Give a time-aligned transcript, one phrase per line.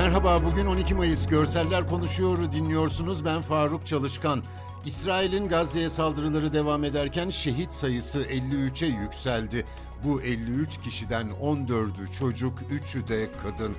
[0.00, 1.26] Merhaba, bugün 12 Mayıs.
[1.26, 3.24] Görseller konuşuyor, dinliyorsunuz.
[3.24, 4.42] Ben Faruk Çalışkan.
[4.84, 9.66] İsrail'in Gazze'ye saldırıları devam ederken şehit sayısı 53'e yükseldi.
[10.04, 13.76] Bu 53 kişiden 14'ü çocuk, 3'ü de kadın.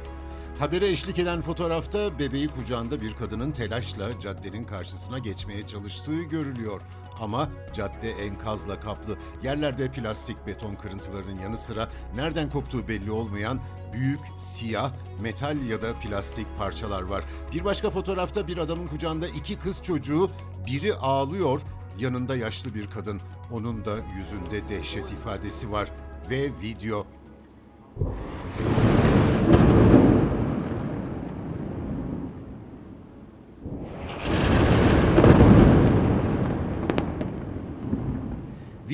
[0.62, 6.82] Habere eşlik eden fotoğrafta bebeği kucağında bir kadının telaşla caddenin karşısına geçmeye çalıştığı görülüyor.
[7.20, 9.18] Ama cadde enkazla kaplı.
[9.43, 13.60] Yerlerde plastik beton kırıntılarının yanı sıra nereden koptuğu belli olmayan
[13.93, 17.23] büyük siyah metal ya da plastik parçalar var.
[17.54, 20.32] Bir başka fotoğrafta bir adamın kucağında iki kız çocuğu,
[20.68, 21.62] biri ağlıyor,
[22.00, 23.21] yanında yaşlı bir kadın.
[23.51, 25.92] Onun da yüzünde dehşet ifadesi var
[26.29, 27.06] ve video.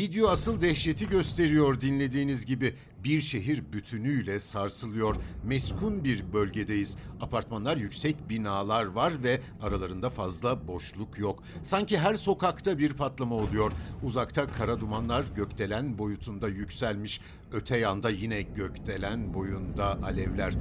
[0.07, 2.75] Video asıl dehşeti gösteriyor dinlediğiniz gibi.
[3.03, 5.15] Bir şehir bütünüyle sarsılıyor.
[5.43, 6.97] Meskun bir bölgedeyiz.
[7.21, 11.43] Apartmanlar yüksek binalar var ve aralarında fazla boşluk yok.
[11.63, 13.71] Sanki her sokakta bir patlama oluyor.
[14.03, 17.21] Uzakta kara dumanlar gökdelen boyutunda yükselmiş.
[17.51, 20.53] Öte yanda yine gökdelen boyunda alevler.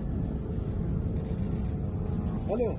[2.50, 2.76] Alo.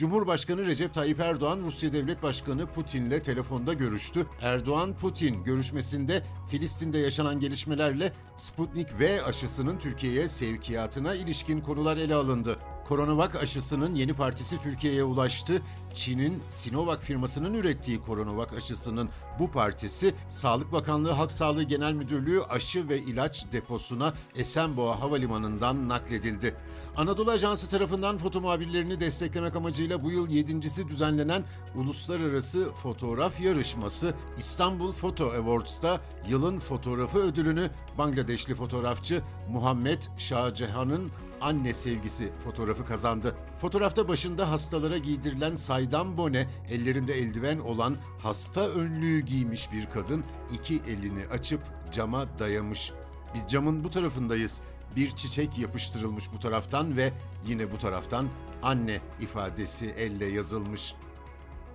[0.00, 4.26] Cumhurbaşkanı Recep Tayyip Erdoğan Rusya Devlet Başkanı Putin'le telefonda görüştü.
[4.40, 12.58] Erdoğan-Putin görüşmesinde Filistin'de yaşanan gelişmelerle Sputnik V aşısının Türkiye'ye sevkiyatına ilişkin konular ele alındı.
[12.90, 15.62] Coronavac aşısının yeni partisi Türkiye'ye ulaştı.
[15.94, 22.88] Çin'in Sinovac firmasının ürettiği Coronavac aşısının bu partisi Sağlık Bakanlığı Halk Sağlığı Genel Müdürlüğü aşı
[22.88, 26.54] ve ilaç deposuna Esenboğa Havalimanı'ndan nakledildi.
[26.96, 34.92] Anadolu Ajansı tarafından foto muhabirlerini desteklemek amacıyla bu yıl yedincisi düzenlenen Uluslararası Fotoğraf Yarışması İstanbul
[34.92, 43.36] Photo Awards'ta yılın fotoğrafı ödülünü Bangladeşli fotoğrafçı Muhammed Şahcehan'ın anne sevgisi fotoğrafı kazandı.
[43.56, 50.74] Fotoğrafta başında hastalara giydirilen saydam bone, ellerinde eldiven olan hasta önlüğü giymiş bir kadın iki
[50.74, 51.60] elini açıp
[51.92, 52.92] cama dayamış.
[53.34, 54.60] Biz camın bu tarafındayız.
[54.96, 57.12] Bir çiçek yapıştırılmış bu taraftan ve
[57.46, 58.28] yine bu taraftan
[58.62, 60.94] anne ifadesi elle yazılmış.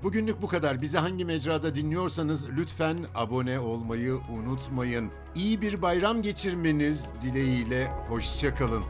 [0.03, 0.81] Bugünlük bu kadar.
[0.81, 5.11] Bizi hangi mecrada dinliyorsanız lütfen abone olmayı unutmayın.
[5.35, 8.83] İyi bir bayram geçirmeniz dileğiyle hoşçakalın.